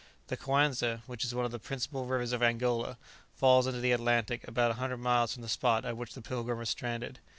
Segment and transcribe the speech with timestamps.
[0.29, 2.97] The Coanza, which is one of the principal rivers of Angola,
[3.35, 6.57] falls into the Atlantic about a hundred miles from the spot at which the "Pilgrim"
[6.57, 7.19] was stranded.